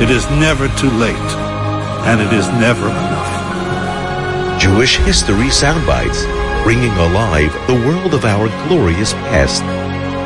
[0.00, 1.30] It is never too late.
[2.08, 4.58] And it is never enough.
[4.58, 6.24] Jewish History Soundbites,
[6.64, 9.62] bringing alive the world of our glorious past.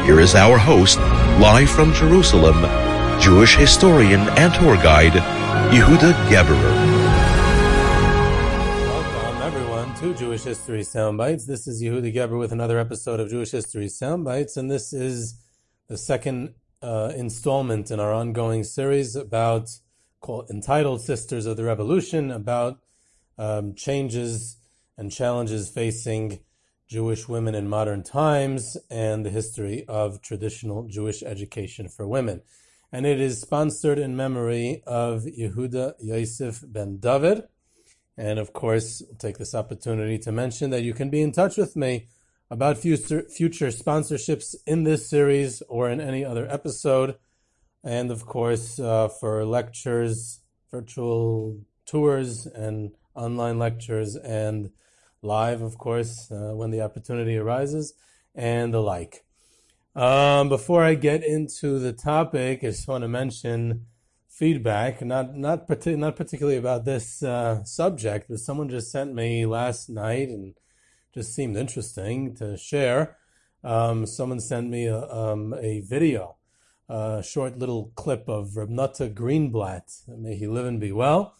[0.06, 0.98] Here is our host,
[1.40, 2.62] live from Jerusalem,
[3.20, 5.14] Jewish historian and tour guide,
[5.72, 6.74] Yehuda Geberer.
[8.86, 11.46] Welcome, everyone, to Jewish History Soundbites.
[11.46, 15.42] This is Yehuda Geber with another episode of Jewish History Soundbites, and this is
[15.88, 19.70] the second uh, installment in our ongoing series about
[20.20, 22.78] called entitled "Sisters of the Revolution" about
[23.38, 24.58] um, changes
[24.98, 26.40] and challenges facing
[26.86, 32.42] Jewish women in modern times and the history of traditional Jewish education for women
[32.94, 37.42] and it is sponsored in memory of Yehuda Yosef ben David.
[38.16, 41.56] And of course, I'll take this opportunity to mention that you can be in touch
[41.56, 42.06] with me
[42.54, 47.16] about future, future sponsorships in this series or in any other episode.
[47.82, 54.70] And of course, uh, for lectures, virtual tours, and online lectures, and
[55.20, 57.92] live, of course, uh, when the opportunity arises,
[58.36, 59.24] and the like.
[59.96, 63.86] Um, before I get into the topic, I just want to mention
[64.28, 69.90] feedback, not not not particularly about this uh, subject, but someone just sent me last
[69.90, 70.54] night and
[71.14, 73.16] just seemed interesting to share.
[73.62, 76.36] Um, someone sent me a, um, a video,
[76.88, 81.36] a short little clip of Rav Nota Greenblatt, may he live and be well,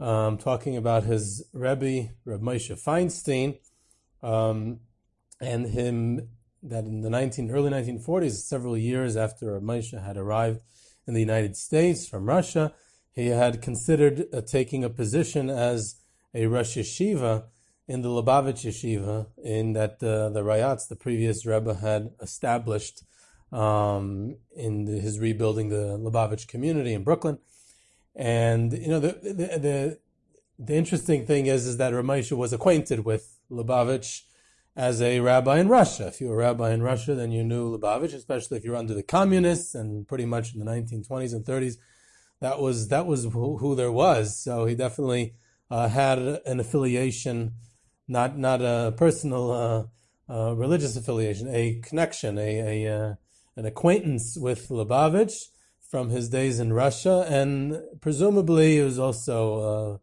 [0.00, 3.58] um, talking about his Rebbe, Reb Moshe Feinstein,
[4.22, 4.80] um,
[5.40, 6.28] and him
[6.64, 10.60] that in the 19, early 1940s, several years after Reb Moshe had arrived
[11.06, 12.74] in the United States from Russia,
[13.12, 15.96] he had considered uh, taking a position as
[16.34, 17.44] a Rosh Yeshiva
[17.88, 23.02] in the Lubavitch Yeshiva, in that uh, the Rayatz, the previous Rebbe, had established
[23.52, 27.38] um, in the, his rebuilding the Lubavitch community in Brooklyn.
[28.14, 29.98] And you know the the the,
[30.58, 34.22] the interesting thing is is that Rav Moshe was acquainted with Lubavitch
[34.76, 36.06] as a rabbi in Russia.
[36.06, 38.76] If you were a rabbi in Russia, then you knew Lubavitch, especially if you were
[38.76, 41.76] under the communists and pretty much in the 1920s and 30s.
[42.40, 44.36] That was that was who, who there was.
[44.38, 45.34] So he definitely
[45.70, 47.52] uh, had an affiliation,
[48.08, 53.14] not not a personal uh, uh, religious affiliation, a connection, a, a uh,
[53.56, 55.48] an acquaintance with Lubavitch
[55.80, 60.00] from his days in Russia, and presumably it was also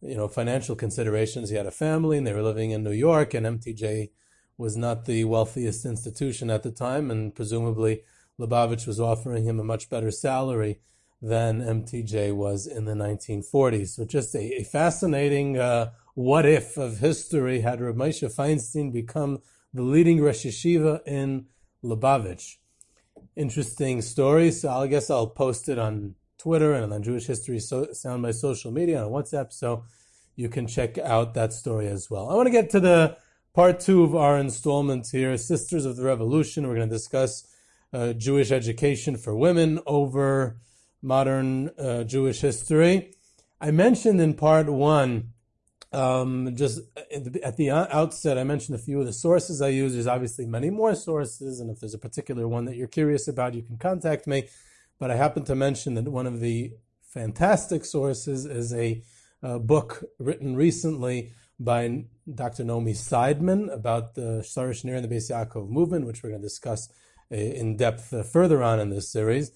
[0.00, 1.50] you know, financial considerations.
[1.50, 4.10] He had a family and they were living in New York and MTJ
[4.56, 8.02] was not the wealthiest institution at the time and presumably
[8.38, 10.80] Lubavitch was offering him a much better salary
[11.20, 13.88] than MTJ was in the 1940s.
[13.88, 19.38] So just a, a fascinating uh, what if of history had Rav Moshe Feinstein become
[19.72, 21.46] the leading Rosh Yeshiva in
[21.84, 22.56] Lubavitch.
[23.36, 24.50] Interesting story.
[24.50, 28.72] So I guess I'll post it on Twitter and on Jewish History so, Soundbites social
[28.72, 29.84] media on WhatsApp, so
[30.34, 32.28] you can check out that story as well.
[32.28, 33.16] I want to get to the
[33.54, 36.66] part two of our installment here, Sisters of the Revolution.
[36.66, 37.46] We're going to discuss
[37.92, 40.58] uh, Jewish education for women over
[41.00, 43.12] modern uh, Jewish history.
[43.60, 45.34] I mentioned in part one,
[45.92, 46.80] um, just
[47.44, 49.94] at the outset, I mentioned a few of the sources I use.
[49.94, 53.54] There's obviously many more sources, and if there's a particular one that you're curious about,
[53.54, 54.48] you can contact me
[54.98, 59.02] but I happen to mention that one of the fantastic sources is a,
[59.42, 62.64] a book written recently by Dr.
[62.64, 66.46] Naomi Seidman about the Sarah Schenirer and the Beis Yaakov movement, which we're going to
[66.46, 66.88] discuss
[67.32, 69.52] uh, in depth uh, further on in this series.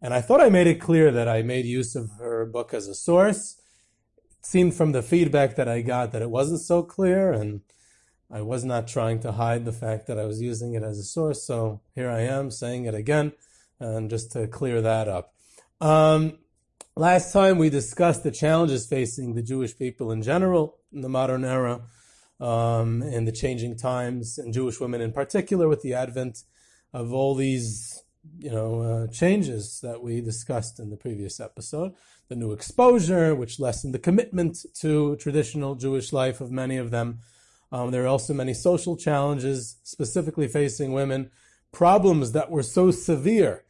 [0.00, 2.88] And I thought I made it clear that I made use of her book as
[2.88, 3.60] a source.
[4.52, 7.62] Seemed from the feedback that I got that it wasn't so clear, and
[8.30, 11.02] I was not trying to hide the fact that I was using it as a
[11.02, 11.42] source.
[11.42, 13.32] So here I am saying it again
[13.80, 15.34] and just to clear that up.
[15.80, 16.38] Um,
[16.98, 21.44] Last time we discussed the challenges facing the Jewish people in general in the modern
[21.44, 21.82] era,
[22.40, 26.44] um, and the changing times, and Jewish women in particular, with the advent
[26.94, 27.95] of all these,
[28.38, 31.94] you know, uh, changes that we discussed in the previous episode.
[32.28, 37.20] The new exposure, which lessened the commitment to traditional Jewish life of many of them.
[37.72, 41.30] Um, there are also many social challenges, specifically facing women,
[41.72, 43.64] problems that were so severe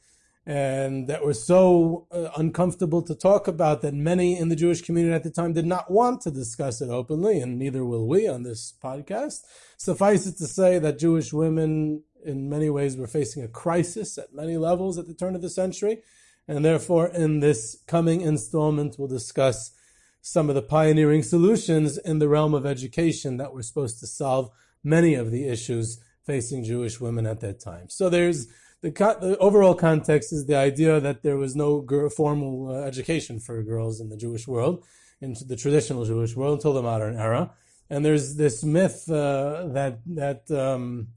[0.47, 5.13] and that were so uh, uncomfortable to talk about that many in the Jewish community
[5.13, 8.45] at the time did not want to discuss it openly, and neither will we on
[8.45, 9.41] this podcast.
[9.77, 14.35] Suffice it to say that Jewish women, in many ways, we're facing a crisis at
[14.35, 16.03] many levels at the turn of the century,
[16.49, 19.73] and therefore, in this coming installment, we'll discuss
[20.21, 24.51] some of the pioneering solutions in the realm of education that were supposed to solve
[24.83, 27.89] many of the issues facing Jewish women at that time.
[27.89, 28.49] So there's
[28.83, 33.63] the, the overall context is the idea that there was no formal uh, education for
[33.63, 34.85] girls in the Jewish world,
[35.21, 37.53] in the traditional Jewish world until the modern era.
[37.89, 41.09] And there's this myth uh, that that, um,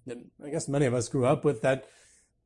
[0.44, 1.86] I guess many of us grew up with that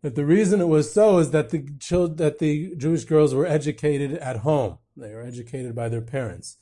[0.01, 3.45] that the reason it was so is that the children, that the Jewish girls were
[3.45, 4.77] educated at home.
[4.97, 6.57] They were educated by their parents.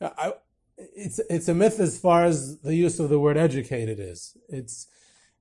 [0.00, 0.34] I,
[0.76, 4.36] it's it's a myth as far as the use of the word educated is.
[4.48, 4.86] It's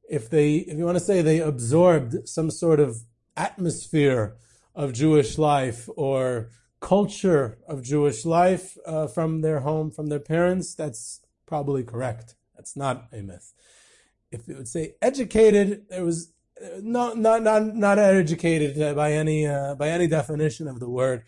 [0.10, 2.98] if they, if you want to say they absorbed some sort of
[3.36, 4.36] atmosphere
[4.76, 6.50] of Jewish life or
[6.80, 12.36] culture of Jewish life uh, from their home, from their parents, that's probably correct.
[12.56, 13.54] That's not a myth.
[14.32, 16.32] If it would say educated, it was
[16.82, 21.24] not not not not educated by any uh, by any definition of the word.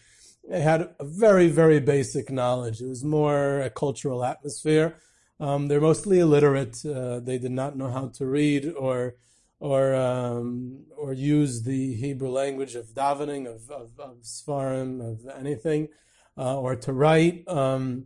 [0.50, 2.82] They had a very very basic knowledge.
[2.82, 4.98] It was more a cultural atmosphere
[5.40, 6.84] um, they're mostly illiterate.
[6.86, 9.16] Uh, they did not know how to read or
[9.60, 15.90] or um, or use the Hebrew language of davening, of of, of svarim, of anything,
[16.38, 17.48] uh, or to write.
[17.48, 18.06] Um,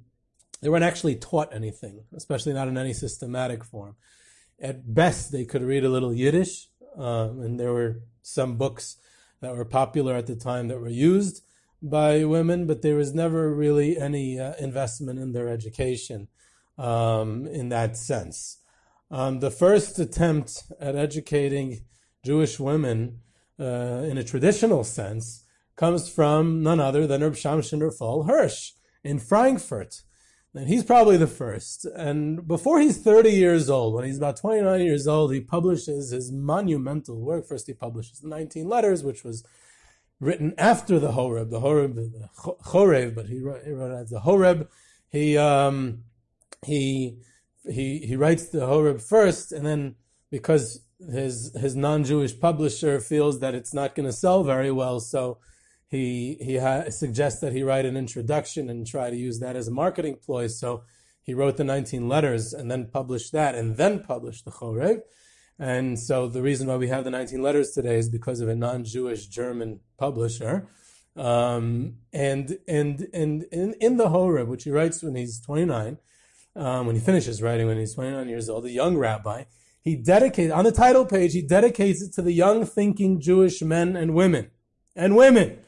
[0.61, 3.95] they weren't actually taught anything, especially not in any systematic form.
[4.61, 6.67] At best, they could read a little Yiddish,
[6.97, 8.97] uh, and there were some books
[9.41, 11.43] that were popular at the time that were used
[11.81, 16.27] by women, but there was never really any uh, investment in their education
[16.77, 18.59] um, in that sense.
[19.09, 21.81] Um, the first attempt at educating
[22.23, 23.19] Jewish women
[23.59, 25.43] uh, in a traditional sense
[25.75, 28.73] comes from none other than Reb Shimshon Raphael Hirsch
[29.03, 30.03] in Frankfurt.
[30.53, 31.85] And he's probably the first.
[31.85, 36.31] And before he's 30 years old, when he's about 29 years old, he publishes his
[36.31, 37.47] monumental work.
[37.47, 39.45] First, he publishes the 19 letters, which was
[40.19, 44.09] written after the Horeb, the Horeb, the Chorev, but he wrote, he wrote it as
[44.09, 44.69] the Horeb.
[45.09, 46.03] He, um,
[46.65, 47.17] he
[47.69, 49.95] he he writes the Horeb first, and then
[50.29, 50.81] because
[51.11, 55.37] his his non-Jewish publisher feels that it's not going to sell very well, so
[55.91, 59.67] he he ha- suggests that he write an introduction and try to use that as
[59.67, 60.47] a marketing ploy.
[60.47, 60.83] So
[61.21, 65.01] he wrote the 19 letters and then published that, and then published the Chorev.
[65.59, 68.55] And so the reason why we have the 19 letters today is because of a
[68.55, 70.69] non-Jewish German publisher.
[71.17, 75.97] Um, and and and in, in the Horeb, which he writes when he's 29,
[76.55, 79.43] um, when he finishes writing when he's 29 years old, a young rabbi.
[79.81, 83.97] He dedicates, on the title page, he dedicates it to the young thinking Jewish men
[83.97, 84.51] and women.
[84.95, 85.59] And women,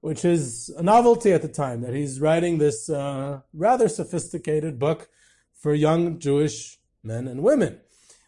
[0.00, 5.08] which is a novelty at the time, that he's writing this uh, rather sophisticated book
[5.54, 7.80] for young Jewish men and women.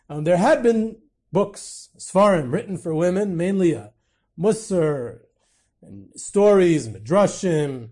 [0.09, 0.99] Um, there had been
[1.33, 3.88] books, Svarim, written for women, mainly uh,
[4.38, 5.21] Musar,
[5.81, 7.91] and stories, Midrashim,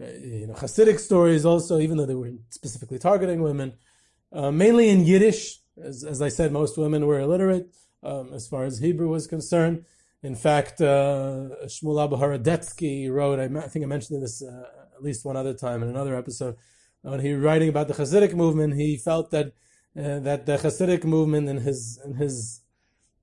[0.00, 3.74] uh, you know, Hasidic stories also, even though they were specifically targeting women,
[4.32, 5.60] uh, mainly in Yiddish.
[5.82, 9.84] As, as, I said, most women were illiterate um, as far as Hebrew was concerned.
[10.22, 12.16] In fact, uh, Shmuel Abba
[13.12, 14.64] wrote, I, I, think I mentioned this uh,
[14.96, 16.56] at least one other time in another episode,
[17.02, 19.52] when he was writing about the Hasidic movement, he felt that
[19.98, 22.62] uh, that the Hasidic movement, in his in his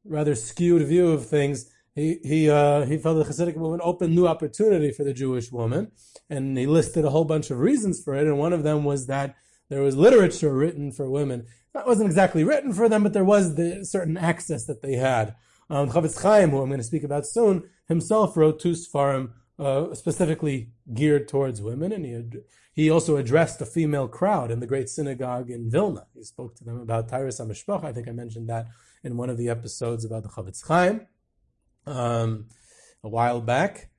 [0.05, 4.27] rather skewed view of things, he he uh, he felt the Hasidic movement opened new
[4.27, 5.91] opportunity for the Jewish woman,
[6.29, 8.25] and he listed a whole bunch of reasons for it.
[8.25, 9.35] And one of them was that
[9.69, 11.45] there was literature written for women.
[11.73, 15.35] That wasn't exactly written for them, but there was the certain access that they had.
[15.70, 19.93] Um, Chofetz Chaim, who I'm going to speak about soon, himself wrote two Sfarim uh,
[19.93, 22.38] specifically geared towards women, and he had,
[22.74, 26.08] he also addressed a female crowd in the great synagogue in Vilna.
[26.13, 27.86] He spoke to them about Taharas HaMishpacha.
[27.86, 28.67] I think I mentioned that
[29.03, 31.08] in one of the episodes about the Chofetz Chaim
[31.86, 32.48] um,
[33.03, 33.89] a while back.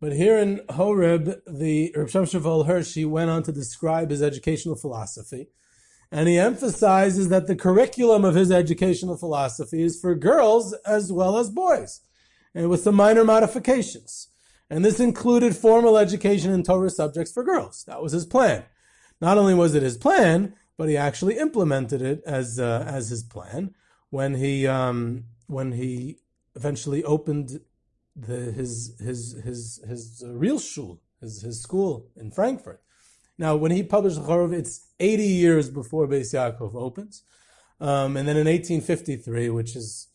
[0.00, 4.74] But here in Horeb, the Reb Shimshon Hirsch, he went on to describe his educational
[4.74, 5.48] philosophy.
[6.12, 11.38] And he emphasizes that the curriculum of his educational philosophy is for girls as well
[11.38, 12.02] as boys,
[12.54, 14.28] and with some minor modifications.
[14.68, 17.84] And this included formal education in Torah subjects for girls.
[17.86, 18.64] That was his plan.
[19.22, 23.22] Not only was it his plan, but he actually implemented it as uh, as his
[23.22, 23.74] plan
[24.10, 26.18] when he um, when he
[26.54, 27.60] eventually opened
[28.14, 32.82] the, his his his his uh, real shul, his his school in Frankfurt.
[33.38, 37.22] Now, when he published Chorev, it's 80 years before Beis Yaakov opens,
[37.80, 40.08] um, and then in 1853, which is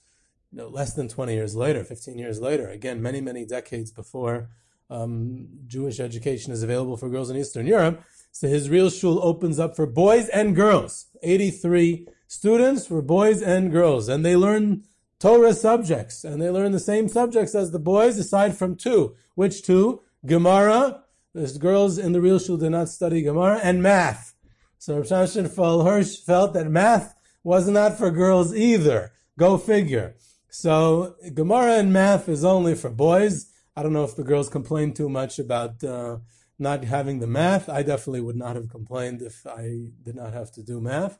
[0.51, 4.49] you know, less than 20 years later, 15 years later, again, many, many decades before
[4.89, 8.03] um, Jewish education is available for girls in Eastern Europe.
[8.31, 11.07] So his real shul opens up for boys and girls.
[11.23, 14.83] 83 students for boys and girls, and they learn
[15.19, 19.15] Torah subjects, and they learn the same subjects as the boys, aside from two.
[19.35, 20.01] Which two?
[20.25, 21.03] Gemara.
[21.37, 24.33] The girls in the real shul did not study Gemara, and math.
[24.79, 27.13] So Rav Shimshon Hirsch felt that math
[27.43, 29.11] was not for girls either.
[29.37, 30.15] Go figure.
[30.49, 33.53] So Gemara and math is only for boys.
[33.75, 36.17] I don't know if the girls complained too much about uh,
[36.57, 37.69] not having the math.
[37.69, 41.19] I definitely would not have complained if I did not have to do math.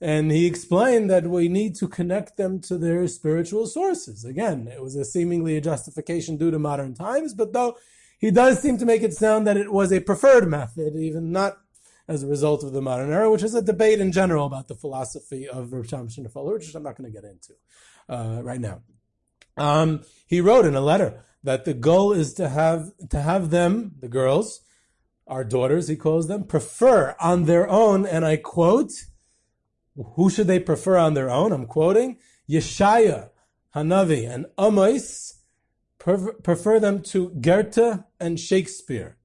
[0.00, 4.24] And he explained that we need to connect them to their spiritual sources.
[4.24, 7.76] Again, it was a seemingly a justification due to modern times, but though
[8.18, 11.58] he does seem to make it sound that it was a preferred method, even not
[12.08, 14.74] as a result of the modern era, which is a debate in general about the
[14.74, 17.54] philosophy of Rav Shimshon which I'm not going to get into
[18.08, 18.82] uh, right now.
[19.56, 23.92] Um, he wrote in a letter that the goal is to have to have them,
[24.00, 24.60] the girls,
[25.26, 28.92] our daughters, he calls them, prefer on their own, and I quote,
[30.14, 31.52] who should they prefer on their own?
[31.52, 33.30] I'm quoting Yeshaya,
[33.74, 35.37] Hanavi, and Amos.
[35.98, 39.16] Prefer them to Goethe and Shakespeare.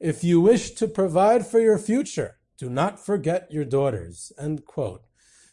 [0.00, 4.32] If you wish to provide for your future, do not forget your daughters.
[4.38, 5.02] End quote.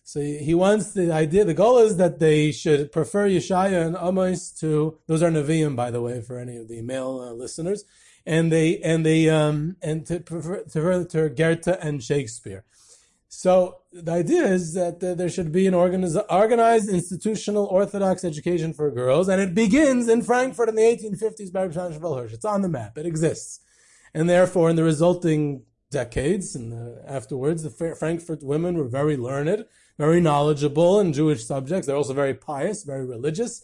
[0.05, 4.51] So he wants the idea, the goal is that they should prefer Yeshaya and Amos
[4.59, 7.85] to, those are Nevi'im, by the way, for any of the male uh, listeners,
[8.25, 12.65] and they, and they, um, and to prefer, to, to Goethe and Shakespeare.
[13.35, 18.91] So the idea is that there should be an organized, organized institutional Orthodox education for
[18.91, 22.31] girls, and it begins in Frankfurt in the 1850s by Rabbi Hirsch.
[22.31, 22.95] It's on the map.
[22.95, 23.59] It exists.
[24.13, 29.65] And therefore, in the resulting decades and uh, afterwards, the Frankfurt women were very learned,
[29.97, 31.87] very knowledgeable in Jewish subjects.
[31.87, 33.63] They're also very pious, very religious,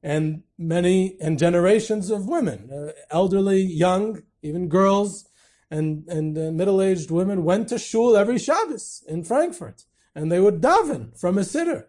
[0.00, 5.27] and many and generations of women, uh, elderly, young, even girls,
[5.70, 9.84] and and uh, middle-aged women went to shul every Shabbos in Frankfurt,
[10.14, 11.84] and they would daven from a siddur.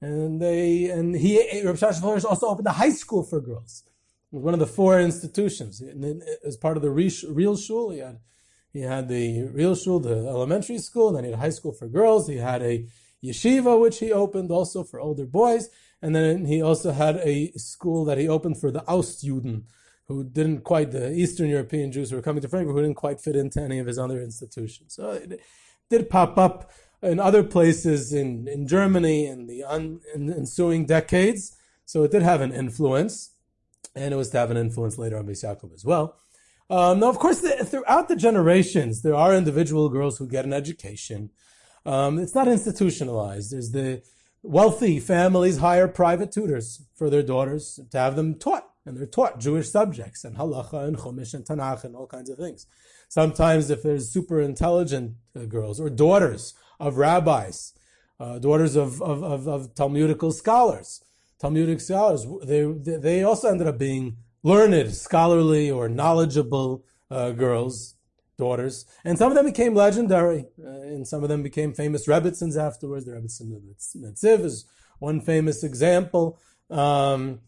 [0.00, 3.84] And they and he Rabbi Shimshon also opened a high school for girls.
[4.30, 5.82] One of the four institutions.
[6.44, 8.18] As part of the real shul, he had
[8.72, 11.86] he had the real shul, the elementary school, then he had a high school for
[11.86, 12.26] girls.
[12.26, 12.86] He had a
[13.22, 15.70] yeshiva, which he opened also for older boys.
[16.02, 19.62] And then he also had a school that he opened for the Ostjuden,
[20.08, 23.20] who didn't quite, the Eastern European Jews who were coming to Frankfurt, who didn't quite
[23.20, 24.94] fit into any of his other institutions.
[24.94, 25.40] So it
[25.90, 26.70] did pop up
[27.02, 31.56] in other places in, in Germany in the un, in ensuing decades.
[31.84, 33.32] So it did have an influence,
[33.94, 36.16] and it was to have an influence later on Beis Yaakov as well.
[36.70, 40.52] Um, now, of course, the, throughout the generations, there are individual girls who get an
[40.52, 41.30] education.
[41.84, 43.52] Um, it's not institutionalized.
[43.52, 44.02] There's the
[44.42, 49.40] wealthy families hire private tutors for their daughters to have them taught, and they're taught
[49.40, 52.66] Jewish subjects and halacha and chumash and tanakh and all kinds of things.
[53.08, 57.72] Sometimes, if there's super intelligent uh, girls or daughters of rabbis,
[58.20, 61.04] uh, daughters of, of, of, of, Talmudical scholars,
[61.38, 67.94] Talmudic scholars, they, they also ended up being learned, scholarly, or knowledgeable uh, girls
[68.36, 72.56] daughters, and some of them became legendary, uh, and some of them became famous Rebbitzins
[72.56, 73.04] afterwards.
[73.04, 73.62] The Rebbitzin of
[73.96, 74.66] Netziv is
[74.98, 76.40] one famous example.
[76.70, 77.40] Um,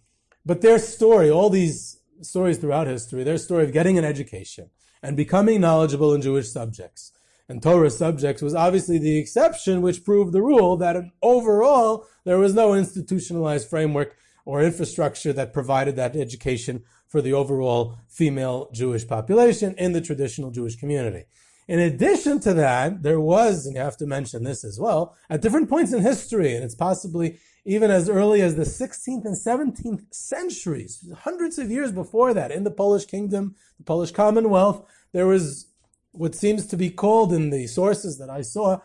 [0.46, 4.70] but their story, all these stories throughout history, their story of getting an education
[5.02, 7.12] and becoming knowledgeable in Jewish subjects
[7.48, 12.54] and Torah subjects was obviously the exception, which proved the rule that overall there was
[12.54, 19.74] no institutionalized framework or infrastructure that provided that education for the overall female Jewish population
[19.78, 21.24] in the traditional Jewish community.
[21.68, 25.42] In addition to that, there was, and you have to mention this as well, at
[25.42, 30.14] different points in history, and it's possibly even as early as the 16th and 17th
[30.14, 35.66] centuries, hundreds of years before that, in the Polish kingdom, the Polish Commonwealth, there was
[36.12, 38.78] what seems to be called in the sources that I saw,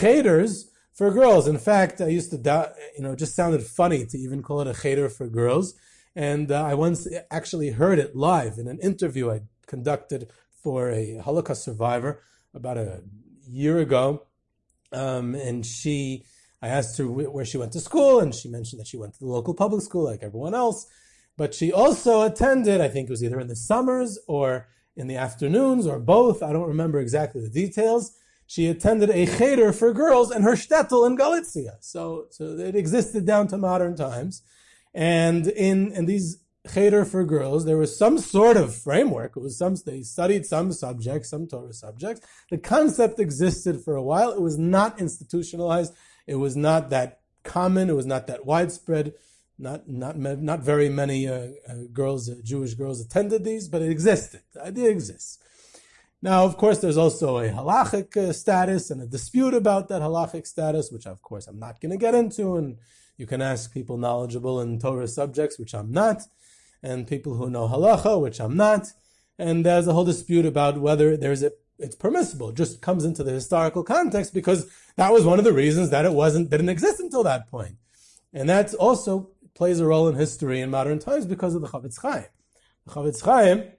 [0.00, 1.48] cheders for girls.
[1.48, 4.60] In fact, I used to, doubt, you know, it just sounded funny to even call
[4.60, 5.74] it a cheder for girls.
[6.14, 10.30] And uh, I once actually heard it live in an interview I conducted
[10.62, 12.22] for a Holocaust survivor
[12.54, 13.02] about a
[13.48, 14.26] year ago.
[14.92, 16.24] Um, and she,
[16.60, 19.20] I asked her where she went to school, and she mentioned that she went to
[19.20, 20.86] the local public school like everyone else.
[21.36, 25.16] but she also attended, I think it was either in the summers or in the
[25.16, 26.42] afternoons or both.
[26.42, 28.12] I don't remember exactly the details.
[28.48, 31.76] She attended a cheder for girls in her shtetl in Galicia.
[31.80, 34.42] So, so it existed down to modern times.
[34.92, 36.38] And in, in these
[36.72, 39.36] cheder for girls, there was some sort of framework.
[39.36, 42.26] It was some, they studied some subjects, some Torah subjects.
[42.50, 44.32] The concept existed for a while.
[44.32, 45.94] It was not institutionalized.
[46.28, 47.88] It was not that common.
[47.88, 49.14] It was not that widespread.
[49.58, 53.90] Not not not very many uh, uh, girls, uh, Jewish girls, attended these, but it
[53.90, 54.42] existed.
[54.52, 55.38] The idea exists.
[56.20, 60.46] Now, of course, there's also a halachic uh, status and a dispute about that halachic
[60.46, 62.56] status, which of course I'm not going to get into.
[62.56, 62.76] And
[63.16, 66.22] you can ask people knowledgeable in Torah subjects, which I'm not,
[66.82, 68.92] and people who know halacha, which I'm not.
[69.38, 72.50] And there's a whole dispute about whether there's a it's permissible.
[72.50, 76.04] It just comes into the historical context because that was one of the reasons that
[76.04, 77.76] it wasn't didn't exist until that point.
[78.32, 82.00] And that also plays a role in history in modern times because of the Chafetz
[82.00, 82.26] Chaim.
[82.86, 83.72] The Chafetz Chaim,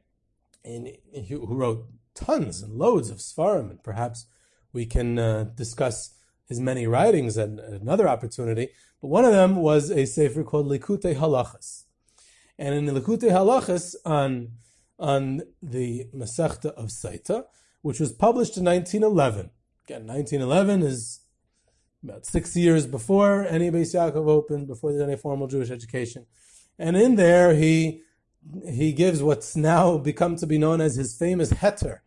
[0.64, 0.96] in,
[1.28, 4.26] who wrote tons and loads of Svarim, and perhaps
[4.74, 6.16] we can uh, discuss
[6.48, 8.70] his many writings at another opportunity,
[9.02, 11.84] but one of them was a sefer called Likutei Halachas.
[12.58, 14.54] And in the Likutei Halachas on,
[14.98, 17.46] on the Masechta of Sotah,
[17.82, 19.52] which was published in 1911.
[19.86, 21.22] Again, 1911 is
[22.04, 26.26] about six years before any Beis Yaakov opened, before there's any formal Jewish education.
[26.78, 28.04] And in there, he
[28.66, 32.00] he gives what's now become to be known as his famous heter,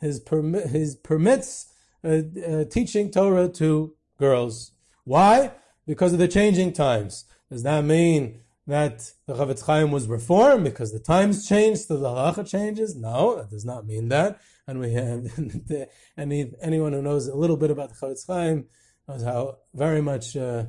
[0.00, 1.72] his permi- his permits
[2.04, 4.72] uh, uh, teaching Torah to girls.
[5.04, 5.52] Why?
[5.86, 7.24] Because of the changing times.
[7.50, 12.06] Does that mean that the Chafetz Chaim was reformed because the times changed, so the
[12.06, 12.94] halacha changes?
[12.94, 14.40] No, that does not mean that.
[14.66, 15.26] And we have
[16.18, 18.66] any anyone who knows a little bit about the Chafetz Chaim
[19.08, 20.66] knows how very much uh,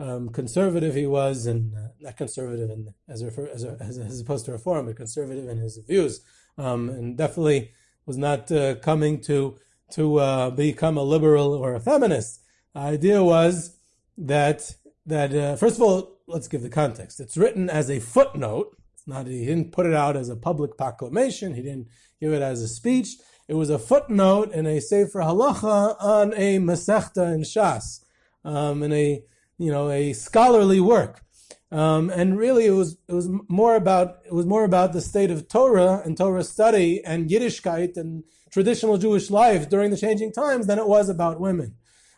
[0.00, 4.44] um, conservative he was, and uh, not conservative in, as, refer, as, as, as, opposed
[4.46, 6.22] to reform, but conservative in his views,
[6.58, 7.70] um, and definitely
[8.06, 9.56] was not uh, coming to
[9.92, 12.42] to uh, become a liberal or a feminist.
[12.74, 13.78] The idea was
[14.18, 14.74] that
[15.06, 17.20] that uh, first of all, let's give the context.
[17.20, 18.76] It's written as a footnote.
[18.94, 19.26] It's not.
[19.26, 21.54] He didn't put it out as a public proclamation.
[21.54, 21.88] He didn't
[22.20, 23.16] give it as a speech.
[23.48, 28.00] It was a footnote in a Sefer Halacha on a Masechta in Shas,
[28.44, 29.22] um, in a
[29.58, 31.22] you know a scholarly work,
[31.70, 35.30] um, and really it was it was more about it was more about the state
[35.30, 40.66] of Torah and Torah study and Yiddishkeit and traditional Jewish life during the changing times
[40.66, 41.74] than it was about women.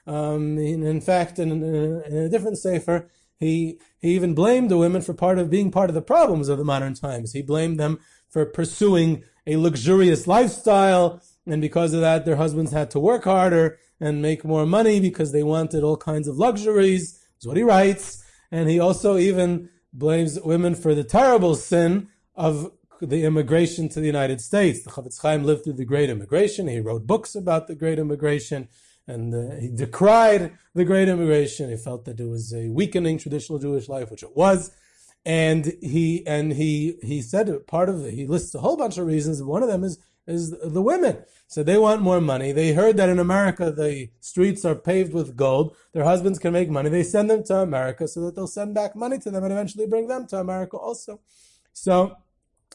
[0.07, 4.79] Um, in, in, fact, in, in, in a different Sefer, he he even blamed the
[4.79, 7.33] women for part of being part of the problems of the modern times.
[7.33, 12.90] He blamed them for pursuing a luxurious lifestyle, and because of that, their husbands had
[12.90, 17.20] to work harder and make more money because they wanted all kinds of luxuries.
[17.40, 22.72] Is what he writes, and he also even blames women for the terrible sin of
[23.01, 24.83] the immigration to the United States.
[24.83, 26.66] The Chafetz Chaim lived through the Great Immigration.
[26.68, 28.68] He wrote books about the Great Immigration,
[29.09, 31.71] and uh, he decried the Great Immigration.
[31.71, 34.71] He felt that it was a weakening traditional Jewish life, which it was
[35.25, 39.07] and he and he he said part of it, he lists a whole bunch of
[39.07, 39.42] reasons.
[39.42, 41.18] One of them is is the women.
[41.47, 42.53] So they want more money.
[42.53, 45.77] They heard that in America the streets are paved with gold.
[45.92, 46.90] Their husbands can make money.
[46.90, 49.87] They send them to America so that they'll send back money to them and eventually
[49.87, 51.21] bring them to America also.
[51.73, 52.16] So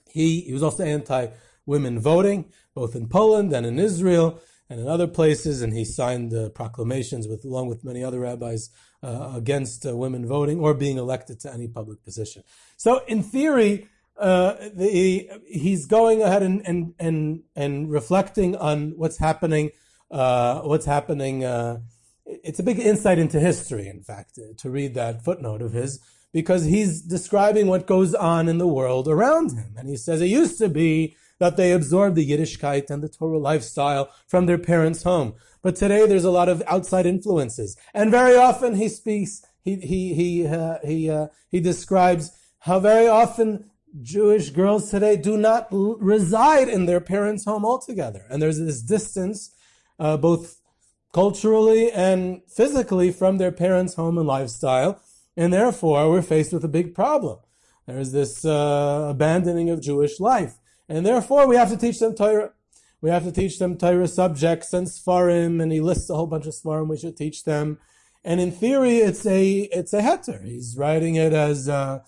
[0.09, 1.27] he he was also anti
[1.65, 6.33] women voting, both in Poland and in Israel and in other places, and he signed
[6.33, 8.69] uh, proclamations with along with many other rabbis
[9.03, 12.43] uh, against uh, women voting or being elected to any public position.
[12.77, 19.17] So, in theory, uh, the, he's going ahead and, and and and reflecting on what's
[19.17, 19.71] happening.
[20.09, 21.43] Uh, what's happening?
[21.43, 21.79] Uh,
[22.25, 25.99] it's a big insight into history, in fact, to read that footnote of his,
[26.31, 30.27] because he's describing what goes on in the world around him, and he says it
[30.27, 35.03] used to be that they absorbed the Yiddishkeit and the Torah lifestyle from their parents'
[35.03, 35.33] home.
[35.61, 39.33] But today there's a lot of outside influences, and very often he speaks.
[39.65, 43.47] He he he uh, he uh, he describes how very often
[44.01, 48.81] Jewish girls today do not l- reside in their parents' home altogether, and there's this
[48.81, 49.39] distance,
[49.99, 50.61] uh, both
[51.13, 54.91] culturally and physically, from their parents' home and lifestyle,
[55.35, 57.37] and therefore we're faced with a big problem.
[57.85, 60.55] There's this uh, abandoning of Jewish life,
[60.89, 62.51] and therefore we have to teach them Torah.
[63.01, 66.45] We have to teach them Torah subjects and Sfarim, and he lists a whole bunch
[66.45, 67.79] of Sfarim we should teach them.
[68.23, 70.43] And in theory, it's a it's a heter.
[70.45, 71.99] He's writing it as uh,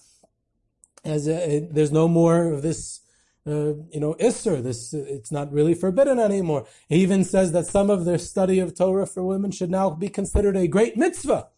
[1.04, 3.02] as a, it, there's no more of this,
[3.46, 4.64] uh, you know, isser.
[4.64, 6.66] This it's not really forbidden anymore.
[6.88, 10.08] He even says that some of their study of Torah for women should now be
[10.08, 11.50] considered a great mitzvah.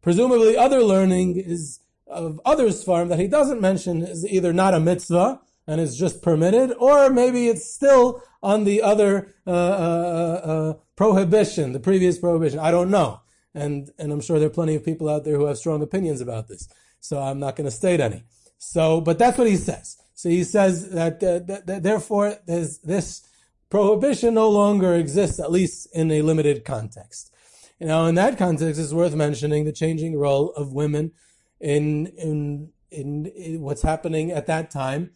[0.00, 4.80] Presumably, other learning is of other Svarim that he doesn't mention is either not a
[4.80, 10.74] mitzvah and it's just permitted, or maybe it's still on the other uh, uh, uh,
[10.96, 12.58] prohibition, the previous prohibition.
[12.58, 13.20] I don't know.
[13.54, 16.20] And, and I'm sure there are plenty of people out there who have strong opinions
[16.20, 16.68] about this.
[17.00, 18.24] So I'm not going to state any.
[18.58, 19.98] So, but that's what he says.
[20.14, 23.26] So he says that, uh, that, that therefore this
[23.70, 27.32] prohibition no longer exists, at least in a limited context.
[27.80, 31.12] Now, in that context, it's worth mentioning the changing role of women
[31.60, 35.10] in, in, in what's happening at that time,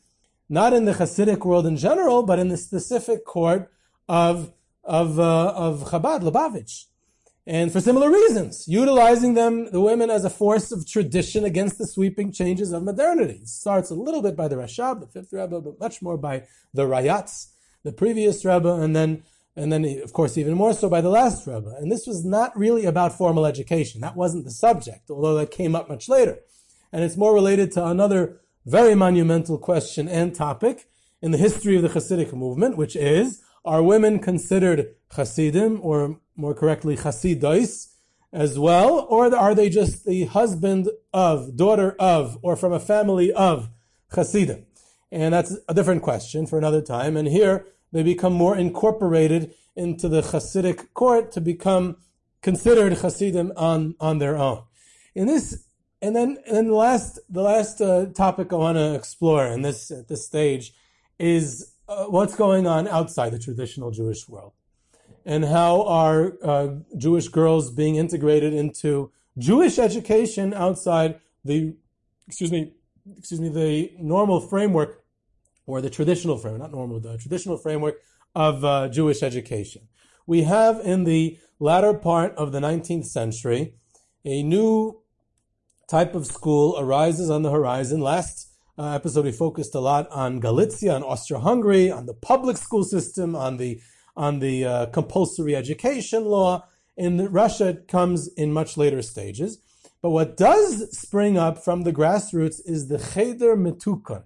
[0.49, 3.71] not in the Hasidic world in general, but in the specific court
[4.09, 4.53] of,
[4.85, 6.85] of, uh, of Chabad, Lubavitch
[7.47, 11.87] and for similar reasons, utilizing them, the women, as a force of tradition against the
[11.87, 13.39] sweeping changes of modernity.
[13.43, 16.43] It starts a little bit by the Rashab, the fifth Rebbe, but much more by
[16.75, 17.53] the Rayatz,
[17.85, 19.23] the previous Rebbe, and then,
[19.55, 21.73] and then, of course, even more so by the last Rebbe.
[21.79, 24.01] And this was not really about formal education.
[24.01, 26.41] That wasn't the subject, although that came up much later.
[26.93, 30.89] And it's more related to another very monumental question and topic
[31.23, 36.53] in the history of the Hasidic movement, which is, are women considered Hasidim, or more
[36.53, 37.93] correctly, Chasidais,
[38.33, 39.07] as well?
[39.09, 43.71] Or are they just the husband of, daughter of, or from a family of
[44.13, 44.67] Chasidim?
[45.13, 47.17] And that's a different question for another time.
[47.17, 51.99] And here they become more incorporated into the Hasidic court to become
[52.43, 54.65] considered Hasidim on, on their own.
[55.15, 55.66] In this,
[56.07, 59.63] and then, and then the last, the last uh, topic I want to explore in
[59.63, 60.73] this, at this stage
[61.19, 64.53] is uh, what's going on outside the traditional Jewish world
[65.25, 71.75] and how are uh, Jewish girls being integrated into Jewish education outside the,
[72.29, 72.73] excuse me,
[73.19, 75.03] excuse me, the normal framework
[75.67, 77.97] or the traditional framework, not normal, the traditional framework
[78.37, 79.89] of uh, Jewish education.
[80.25, 83.75] We have in the latter part of the 19th century
[84.25, 85.01] a new
[85.89, 88.01] type of school arises on the horizon.
[88.01, 92.85] Last uh, episode, we focused a lot on Galicia, on Austria-Hungary, on the public school
[92.85, 93.81] system, on the
[94.17, 96.67] on the uh, compulsory education law.
[96.97, 99.59] In Russia, it comes in much later stages.
[100.01, 104.25] But what does spring up from the grassroots is the cheder metukan,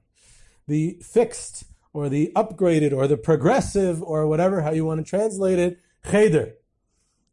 [0.68, 5.58] the fixed or the upgraded or the progressive or whatever, how you want to translate
[5.58, 6.54] it, cheder.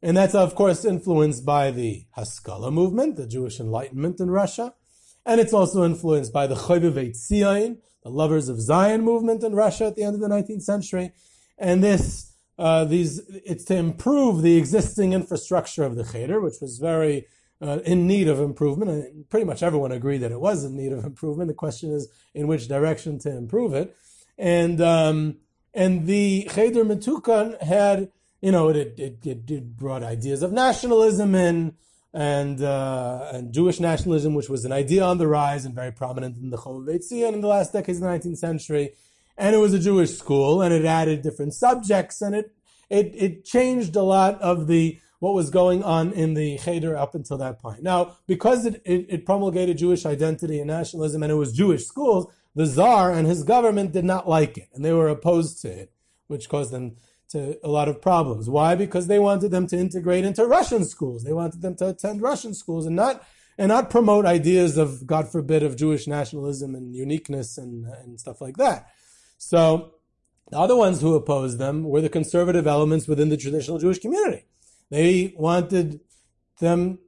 [0.02, 4.74] And that's, of course, influenced by the Haskalah movement, the Jewish Enlightenment in Russia.
[5.26, 9.86] And it's also influenced by the Chovevei Tzion, the Lovers of Zion movement in Russia
[9.86, 11.12] at the end of the 19th century.
[11.58, 16.80] And this uh, these, it's to improve the existing infrastructure of the cheder, which was
[16.80, 17.28] very
[17.62, 18.92] uh, in need of improvement.
[18.92, 21.50] And pretty much everyone agreed that it was in need of improvement.
[21.50, 23.96] The question is in which direction to improve it.
[24.38, 25.38] And um,
[25.74, 31.36] and the cheder metukan had, you know, it, it, it, it brought ideas of nationalism
[31.36, 31.74] in
[32.14, 36.38] and uh, and Jewish nationalism, which was an idea on the rise and very prominent
[36.38, 38.94] in the Chovevei Tzion in the last decades of the 19th century
[39.38, 42.54] and it was a Jewish school, and it added different subjects, and it
[42.90, 47.16] it it changed a lot of the what was going on in the Cheder up
[47.16, 47.82] until that point.
[47.82, 52.28] Now, because it, it, it, promulgated Jewish identity and nationalism, and it was Jewish schools,
[52.54, 55.92] the Tsar and his government did not like it, and they were opposed to it,
[56.28, 56.98] which caused them
[57.30, 58.50] to a lot of problems.
[58.50, 58.76] Why?
[58.76, 61.24] Because they wanted them to integrate into Russian schools.
[61.24, 63.24] They wanted them to attend Russian schools and not
[63.58, 68.40] and not promote ideas of, God forbid, of Jewish nationalism and uniqueness and, and stuff
[68.40, 68.88] like that.
[69.40, 69.96] So
[70.52, 74.44] the other ones who opposed them were the conservative elements within the traditional Jewish community.
[74.90, 76.02] They wanted
[76.60, 77.00] them,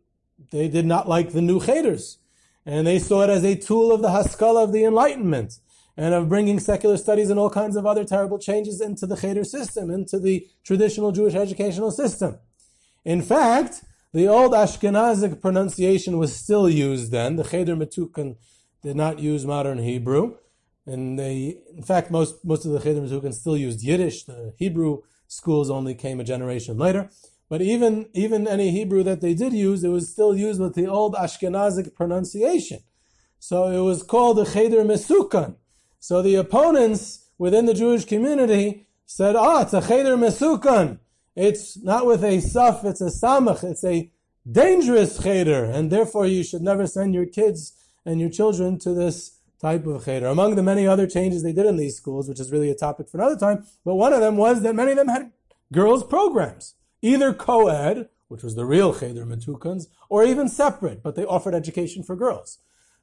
[0.52, 2.18] they did not like the new cheders.
[2.66, 5.60] And they saw it as a tool of the Haskalah of the Enlightenment
[6.00, 9.44] and of bringing secular studies and all kinds of other terrible changes into the cheder
[9.44, 12.40] system, into the traditional Jewish educational system.
[13.04, 13.84] In fact,
[14.14, 17.36] the old Ashkenazic pronunciation was still used then.
[17.36, 18.38] The cheder metukan
[18.82, 20.38] did not use modern Hebrew.
[20.86, 24.24] And they, in fact, most, most of the Cheder Metukan still used Yiddish.
[24.24, 27.10] The Hebrew schools only came a generation later.
[27.50, 30.88] But even, even any Hebrew that they did use, it was still used with the
[30.88, 32.80] old Ashkenazic pronunciation.
[33.38, 35.58] So it was called the Cheder Mesukan.
[36.00, 41.00] So the opponents within the Jewish community said, ah, it's a Cheder Mesukan.
[41.36, 43.64] It's not with a suf, it's a samach.
[43.64, 44.12] It's a
[44.50, 47.74] dangerous cheder, and therefore you should never send your kids
[48.06, 50.28] and your children to this type of cheder.
[50.28, 53.10] Among the many other changes they did in these schools, which is really a topic
[53.10, 55.32] for another time, but one of them was that many of them had
[55.72, 61.26] girls' programs, either co-ed, which was the real cheder metukans, or even separate, but they
[61.26, 62.60] offered education for girls.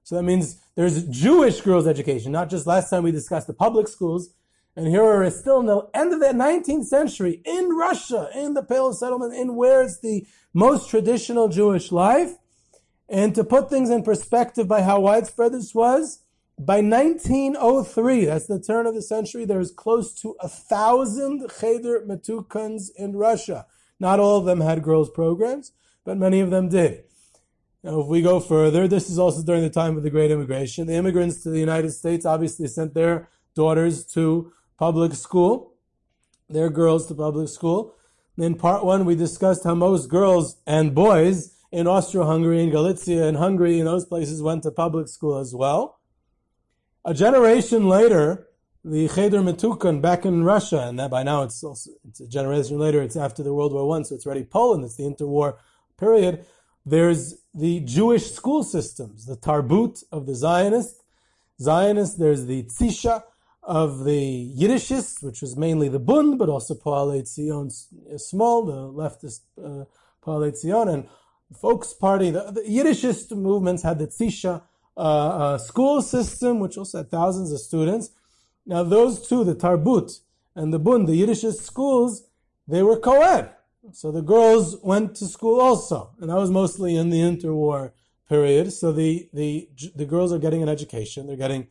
[0.07, 3.89] So that means there's Jewish girls' education, not just last time we discussed the public
[3.89, 4.31] schools,
[4.77, 8.63] and here we're still in the end of the 19th century in Russia, in the
[8.63, 12.37] Pale of settlement, in where it's the most traditional Jewish life,
[13.09, 16.21] And to put things in perspective by how widespread this was,
[16.57, 22.91] by 1903, that's the turn of the century, there's close to a thousand Cheder Metukans
[22.97, 23.67] in Russia.
[23.99, 25.73] Not all of them had girls' programs,
[26.05, 27.06] but many of them did.
[27.87, 30.89] Now, if we go further, this is also during the time of the Great Immigration.
[30.89, 35.73] The immigrants to the United States obviously sent their daughters to public school,
[36.51, 37.95] their girls to public school.
[38.37, 43.37] In part one, we discussed how most girls and boys in Austria-Hungary and Galicia and
[43.37, 46.01] Hungary and those places went to public school as well.
[47.05, 48.49] A generation later,
[48.85, 52.81] the Cheder Metukan back in Russia, and that by now it's also, it's a generation
[52.81, 55.59] later, it's after the World War One, so it's already Poland, it's the interwar
[55.97, 56.45] period.
[56.85, 61.03] There's the Jewish school systems, the Tarbut of the Zionists,
[61.59, 63.23] Zionists, there's the Tzisha
[63.63, 67.73] of the Yiddishists, which was mainly the Bund, but also Poalei Tzion
[68.21, 69.85] small, the leftist uh,
[70.23, 71.09] Poalei Tzion, and
[71.49, 74.63] the Folks Party, the, the Yiddishist movements had the Tzisha
[74.97, 78.11] uh, uh, school system, which also had thousands of students.
[78.67, 80.21] Now those two, the Tarbut
[80.55, 82.25] and the Bund, the Yiddish schools,
[82.69, 83.51] they were co-ed.
[83.93, 87.93] So the girls went to school also, and that was mostly in the interwar
[88.29, 88.73] period.
[88.73, 91.27] So the, the, the girls are getting an education.
[91.27, 91.69] They're getting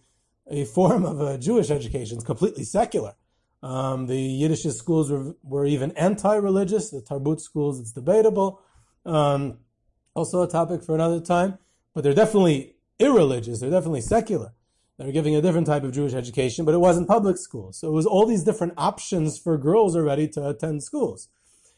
[0.50, 2.18] a form of a Jewish education.
[2.18, 3.16] It's completely secular.
[3.64, 6.92] Um, the Yiddish schools were, were even anti-religious.
[6.92, 8.62] The Tarbut schools, it's debatable.
[9.06, 9.60] Um,
[10.14, 11.58] also a topic for another time,
[11.94, 13.60] but they're definitely irreligious.
[13.60, 14.54] They're definitely secular.
[14.98, 17.74] They were giving a different type of Jewish education, but it wasn't public school.
[17.74, 21.28] So it was all these different options for girls already to attend schools.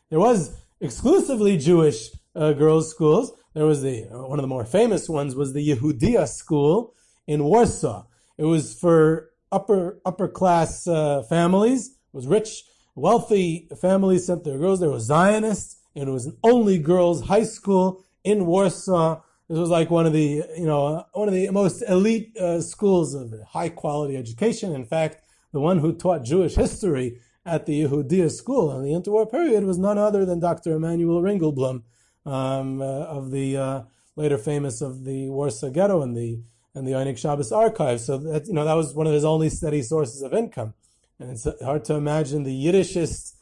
[0.10, 3.34] There was exclusively Jewish uh, girls' schools.
[3.54, 6.94] There was the one of the more famous ones was the Yehudia school
[7.28, 8.06] in Warsaw.
[8.38, 11.90] It was for upper upper class uh, families.
[11.90, 12.64] It was rich,
[12.96, 14.80] wealthy families sent their girls.
[14.80, 19.22] There was Zionists, and it was an only girls' high school in Warsaw.
[19.50, 23.14] This was like one of the, you know, one of the most elite uh, schools
[23.14, 24.74] of high quality education.
[24.74, 29.30] In fact, the one who taught Jewish history at the Yehudia school in the interwar
[29.30, 30.74] period was none other than Dr.
[30.74, 31.84] Emanuel Ringelblum,
[32.26, 33.82] um, uh, of the uh,
[34.16, 36.42] later famous of the Warsaw Ghetto and the
[36.76, 38.02] and the Oneg Shabbos archive.
[38.02, 40.74] So that you know that was one of his only steady sources of income.
[41.20, 43.34] And it's hard to imagine the Yiddishist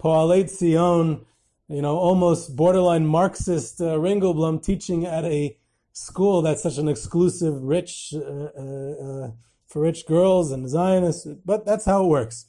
[0.00, 1.24] Poalei Zion
[1.68, 5.56] you know, almost borderline Marxist uh, Ringelblum teaching at a
[5.92, 9.30] school that's such an exclusive, rich, uh, uh, uh,
[9.66, 11.26] for rich girls and Zionists.
[11.44, 12.46] But that's how it works.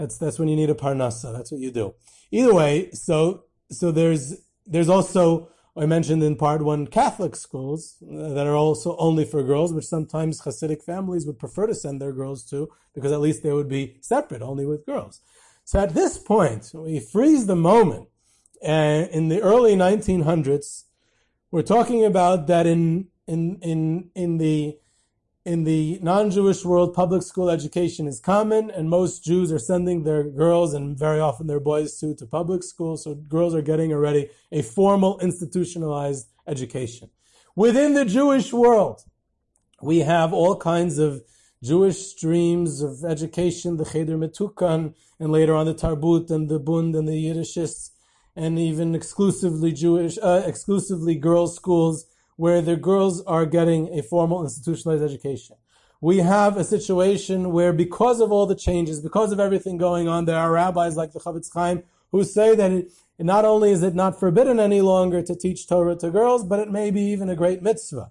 [0.00, 1.30] That's that's when you need a parnasa.
[1.36, 1.94] That's what you do.
[2.30, 8.46] Either way, so so there's there's also I mentioned in part one Catholic schools that
[8.46, 12.42] are also only for girls, which sometimes Hasidic families would prefer to send their girls
[12.44, 15.20] to because at least they would be separate, only with girls.
[15.64, 18.08] So at this point, we freeze the moment
[18.66, 20.84] uh, in the early 1900s,
[21.50, 24.78] we're talking about that in in in in the
[25.44, 30.24] in the non-Jewish world, public school education is common, and most Jews are sending their
[30.24, 32.96] girls and very often their boys too to public school.
[32.96, 37.10] So girls are getting already a formal, institutionalized education.
[37.56, 39.02] Within the Jewish world,
[39.82, 41.22] we have all kinds of
[41.62, 46.94] Jewish streams of education, the Cheder Metukan, and later on the Tarbut and the Bund
[46.94, 47.90] and the Yiddishists
[48.36, 52.06] and even exclusively Jewish, uh, exclusively girls' schools
[52.40, 55.56] where the girls are getting a formal institutionalized education.
[56.00, 60.24] We have a situation where because of all the changes, because of everything going on,
[60.24, 63.94] there are rabbis like the Chofetz Chaim who say that it, not only is it
[63.94, 67.36] not forbidden any longer to teach Torah to girls, but it may be even a
[67.36, 68.10] great mitzvah.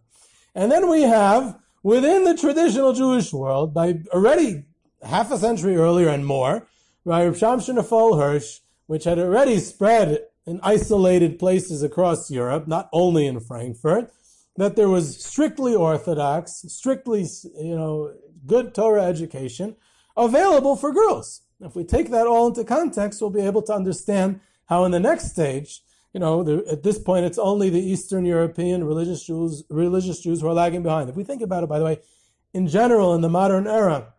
[0.54, 4.66] And then we have, within the traditional Jewish world, by already
[5.02, 6.68] half a century earlier and more,
[7.04, 13.26] by Rav Shamshon Hirsch, which had already spread in isolated places across Europe, not only
[13.26, 14.12] in Frankfurt,
[14.60, 17.26] that there was strictly Orthodox, strictly,
[17.58, 18.14] you know,
[18.46, 19.76] good Torah education
[20.18, 21.42] available for girls.
[21.62, 25.00] If we take that all into context, we'll be able to understand how in the
[25.00, 25.82] next stage,
[26.14, 30.42] you know, the, at this point, it's only the Eastern European religious Jews, religious Jews
[30.42, 31.10] who are lagging behind.
[31.10, 32.00] If we think about it, by the way,
[32.54, 34.14] in general, in the modern era,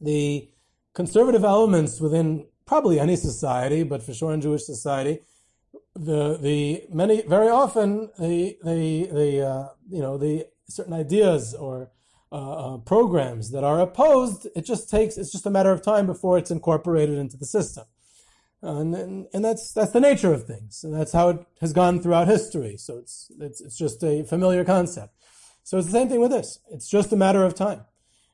[0.00, 0.48] the
[0.94, 5.20] conservative elements within probably any society, but for sure in Jewish society,
[5.96, 11.90] the the many very often the the the uh, you know the certain ideas or
[12.32, 16.06] uh, uh, programs that are opposed, it just takes it's just a matter of time
[16.06, 17.84] before it's incorporated into the system,
[18.62, 22.02] and and, and that's that's the nature of things, and that's how it has gone
[22.02, 22.76] throughout history.
[22.76, 25.14] So it's it's it's just a familiar concept.
[25.62, 26.58] So it's the same thing with this.
[26.70, 27.84] It's just a matter of time.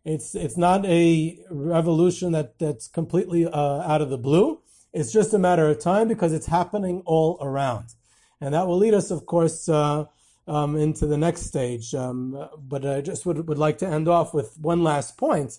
[0.04, 4.61] It's it's not a revolution that that's completely uh, out of the blue.
[4.92, 7.94] It's just a matter of time because it's happening all around,
[8.40, 10.04] and that will lead us, of course, uh,
[10.46, 11.94] um, into the next stage.
[11.94, 15.58] Um, but I just would, would like to end off with one last point: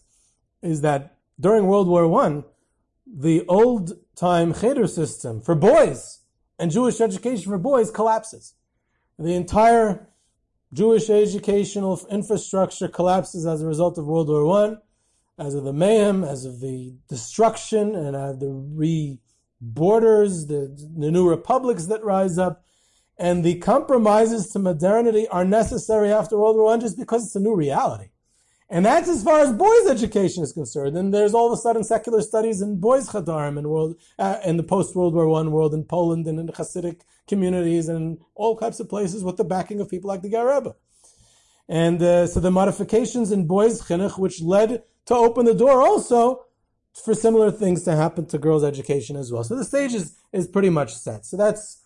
[0.61, 2.43] is that during World War One,
[3.05, 6.19] the old time cheder system for boys
[6.59, 8.53] and Jewish education for boys collapses.
[9.17, 10.07] The entire
[10.71, 14.79] Jewish educational infrastructure collapses as a result of World War One,
[15.37, 19.19] as of the mayhem, as of the destruction, and of the re
[19.63, 22.63] borders, the, the new republics that rise up,
[23.17, 27.39] and the compromises to modernity are necessary after World War One just because it's a
[27.39, 28.09] new reality.
[28.69, 30.97] And that's as far as boys' education is concerned.
[30.97, 34.57] And there's all of a sudden secular studies in boys' chadarim in world uh, in
[34.57, 38.79] the post World War One world in Poland and in Hasidic communities and all types
[38.79, 40.75] of places with the backing of people like the Ger Rebbe.
[41.69, 46.42] And uh, so the modifications in boys' chinuch, which led to open the door also
[46.93, 49.43] for similar things to happen to girls' education as well.
[49.43, 51.25] So the stage is, is pretty much set.
[51.25, 51.81] So that's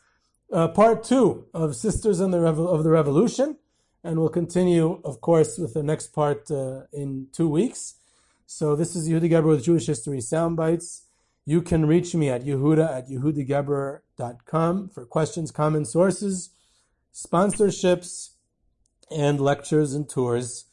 [0.52, 3.58] uh, part two of Sisters in the Revo- of the Revolution.
[4.04, 7.96] And we'll continue, of course, with the next part uh, in two weeks.
[8.46, 11.02] So this is Yehuda Geller with Jewish History Soundbites.
[11.46, 16.50] You can reach me at yehuda at yehudageller.com for questions, comments, sources,
[17.14, 18.32] sponsorships,
[19.10, 20.67] and lectures and tours.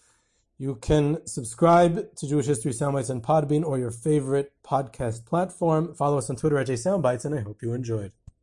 [0.57, 5.95] You can subscribe to Jewish History Soundbites on Podbean or your favorite podcast platform.
[5.95, 8.13] Follow us on Twitter at JSoundbites, and I hope you enjoyed.